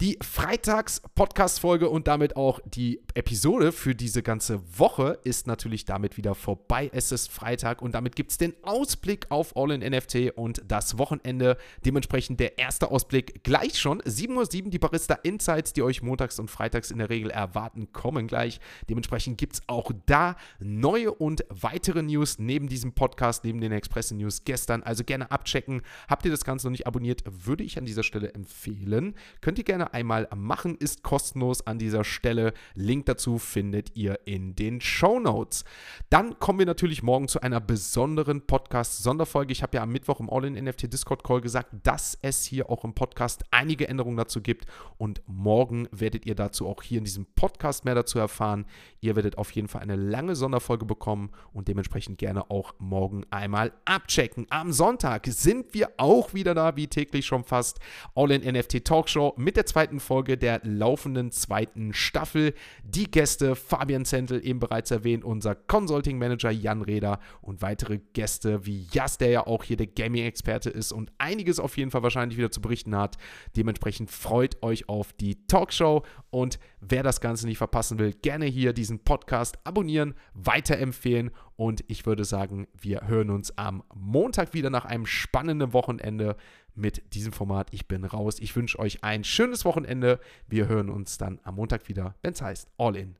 Die 0.00 0.16
Freitags-Podcast-Folge 0.22 1.88
und 1.88 2.06
damit 2.06 2.36
auch 2.36 2.60
die 2.64 3.00
Episode 3.14 3.72
für 3.72 3.96
diese 3.96 4.22
ganze 4.22 4.60
Woche 4.78 5.18
ist 5.24 5.48
natürlich 5.48 5.86
damit 5.86 6.16
wieder 6.16 6.36
vorbei. 6.36 6.88
Es 6.94 7.10
ist 7.10 7.32
Freitag 7.32 7.82
und 7.82 7.96
damit 7.96 8.14
gibt 8.14 8.30
es 8.30 8.38
den 8.38 8.54
Ausblick 8.62 9.26
auf 9.30 9.56
All 9.56 9.72
in 9.72 9.80
NFT 9.80 10.36
und 10.36 10.62
das 10.68 10.98
Wochenende. 10.98 11.56
Dementsprechend 11.84 12.38
der 12.38 12.60
erste 12.60 12.92
Ausblick 12.92 13.42
gleich 13.42 13.80
schon. 13.80 14.00
7.07 14.02 14.64
Uhr 14.66 14.70
die 14.70 14.78
Barista 14.78 15.14
Insights, 15.14 15.72
die 15.72 15.82
euch 15.82 16.00
montags 16.00 16.38
und 16.38 16.48
freitags 16.48 16.92
in 16.92 16.98
der 16.98 17.10
Regel 17.10 17.32
erwarten, 17.32 17.90
kommen 17.92 18.28
gleich. 18.28 18.60
Dementsprechend 18.88 19.36
gibt 19.36 19.54
es 19.54 19.62
auch 19.66 19.90
da 20.06 20.36
neue 20.60 21.12
und 21.12 21.44
weitere 21.48 22.04
News 22.04 22.38
neben 22.38 22.68
diesem 22.68 22.92
Podcast, 22.92 23.42
neben 23.42 23.60
den 23.60 23.72
Express 23.72 24.12
News 24.12 24.44
gestern. 24.44 24.84
Also 24.84 25.02
gerne 25.02 25.32
abchecken. 25.32 25.82
Habt 26.06 26.24
ihr 26.24 26.30
das 26.30 26.44
Ganze 26.44 26.68
noch 26.68 26.72
nicht 26.72 26.86
abonniert, 26.86 27.24
würde 27.26 27.64
ich 27.64 27.78
an 27.78 27.84
dieser 27.84 28.04
Stelle 28.04 28.32
empfehlen. 28.32 29.16
Könnt 29.40 29.58
ihr 29.58 29.64
gerne 29.64 29.87
einmal 29.92 30.28
machen, 30.34 30.76
ist 30.76 31.02
kostenlos 31.02 31.66
an 31.66 31.78
dieser 31.78 32.04
Stelle. 32.04 32.52
Link 32.74 33.06
dazu 33.06 33.38
findet 33.38 33.96
ihr 33.96 34.20
in 34.24 34.54
den 34.54 34.80
Show 34.80 35.18
Notes. 35.18 35.64
Dann 36.10 36.38
kommen 36.38 36.58
wir 36.58 36.66
natürlich 36.66 37.02
morgen 37.02 37.28
zu 37.28 37.40
einer 37.40 37.60
besonderen 37.60 38.46
Podcast-Sonderfolge. 38.46 39.52
Ich 39.52 39.62
habe 39.62 39.76
ja 39.76 39.82
am 39.82 39.90
Mittwoch 39.90 40.20
im 40.20 40.30
All-in-NFT 40.30 40.92
Discord-Call 40.92 41.40
gesagt, 41.40 41.70
dass 41.82 42.18
es 42.22 42.44
hier 42.44 42.70
auch 42.70 42.84
im 42.84 42.94
Podcast 42.94 43.44
einige 43.50 43.88
Änderungen 43.88 44.16
dazu 44.16 44.40
gibt 44.40 44.66
und 44.96 45.22
morgen 45.26 45.88
werdet 45.90 46.26
ihr 46.26 46.34
dazu 46.34 46.66
auch 46.66 46.82
hier 46.82 46.98
in 46.98 47.04
diesem 47.04 47.26
Podcast 47.34 47.84
mehr 47.84 47.94
dazu 47.94 48.18
erfahren. 48.18 48.66
Ihr 49.00 49.16
werdet 49.16 49.38
auf 49.38 49.50
jeden 49.52 49.68
Fall 49.68 49.82
eine 49.82 49.96
lange 49.96 50.36
Sonderfolge 50.36 50.84
bekommen 50.84 51.30
und 51.52 51.68
dementsprechend 51.68 52.18
gerne 52.18 52.50
auch 52.50 52.74
morgen 52.78 53.24
einmal 53.30 53.72
abchecken. 53.84 54.46
Am 54.50 54.72
Sonntag 54.72 55.26
sind 55.26 55.74
wir 55.74 55.92
auch 55.96 56.34
wieder 56.34 56.54
da, 56.54 56.76
wie 56.76 56.88
täglich 56.88 57.26
schon 57.26 57.44
fast. 57.44 57.78
All-in-NFT 58.14 58.84
Talkshow 58.84 59.34
mit 59.36 59.56
der 59.56 59.66
zweiten 59.66 59.77
zweiten 59.78 60.00
Folge 60.00 60.36
der 60.36 60.60
laufenden 60.64 61.30
zweiten 61.30 61.92
Staffel. 61.92 62.52
Die 62.82 63.08
Gäste 63.08 63.54
Fabian 63.54 64.04
Zentel, 64.04 64.44
eben 64.44 64.58
bereits 64.58 64.90
erwähnt, 64.90 65.22
unser 65.22 65.54
Consulting 65.54 66.18
Manager 66.18 66.50
Jan 66.50 66.82
Reder 66.82 67.20
und 67.42 67.62
weitere 67.62 68.00
Gäste 68.12 68.66
wie 68.66 68.88
Jas, 68.90 69.18
der 69.18 69.30
ja 69.30 69.46
auch 69.46 69.62
hier 69.62 69.76
der 69.76 69.86
Gaming-Experte 69.86 70.68
ist 70.68 70.90
und 70.90 71.12
einiges 71.18 71.60
auf 71.60 71.76
jeden 71.76 71.92
Fall 71.92 72.02
wahrscheinlich 72.02 72.36
wieder 72.36 72.50
zu 72.50 72.60
berichten 72.60 72.96
hat. 72.96 73.18
Dementsprechend 73.56 74.10
freut 74.10 74.60
euch 74.64 74.88
auf 74.88 75.12
die 75.12 75.46
Talkshow 75.46 76.02
und 76.30 76.58
wer 76.80 77.04
das 77.04 77.20
Ganze 77.20 77.46
nicht 77.46 77.58
verpassen 77.58 78.00
will, 78.00 78.14
gerne 78.14 78.46
hier 78.46 78.72
diesen 78.72 79.04
Podcast 79.04 79.58
abonnieren, 79.62 80.14
weiterempfehlen 80.34 81.30
und 81.54 81.84
ich 81.86 82.04
würde 82.04 82.24
sagen, 82.24 82.66
wir 82.80 83.06
hören 83.06 83.30
uns 83.30 83.56
am 83.58 83.84
Montag 83.94 84.54
wieder 84.54 84.70
nach 84.70 84.84
einem 84.84 85.06
spannenden 85.06 85.72
Wochenende 85.72 86.36
mit 86.78 87.14
diesem 87.14 87.32
Format. 87.32 87.68
Ich 87.72 87.88
bin 87.88 88.04
raus. 88.04 88.38
Ich 88.38 88.54
wünsche 88.56 88.78
euch 88.78 89.04
ein 89.04 89.24
schönes 89.24 89.64
Wochenende. 89.64 90.20
Wir 90.46 90.68
hören 90.68 90.88
uns 90.88 91.18
dann 91.18 91.40
am 91.42 91.56
Montag 91.56 91.88
wieder, 91.88 92.14
wenn 92.22 92.32
es 92.32 92.42
heißt 92.42 92.68
All 92.78 92.96
in 92.96 93.16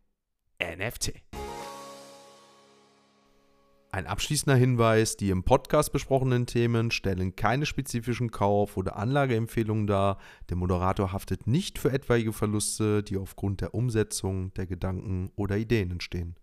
NFT. 0.62 1.12
Ein 3.90 4.06
abschließender 4.06 4.56
Hinweis, 4.56 5.16
die 5.16 5.30
im 5.30 5.44
Podcast 5.44 5.92
besprochenen 5.92 6.44
Themen 6.44 6.90
stellen 6.90 7.36
keine 7.36 7.64
spezifischen 7.64 8.30
Kauf- 8.30 8.76
oder 8.76 8.96
Anlageempfehlungen 8.96 9.86
dar. 9.86 10.18
Der 10.50 10.56
Moderator 10.56 11.12
haftet 11.12 11.46
nicht 11.46 11.78
für 11.78 11.90
etwaige 11.90 12.34
Verluste, 12.34 13.02
die 13.02 13.16
aufgrund 13.16 13.62
der 13.62 13.72
Umsetzung 13.72 14.52
der 14.54 14.66
Gedanken 14.66 15.30
oder 15.36 15.56
Ideen 15.56 15.90
entstehen. 15.90 16.36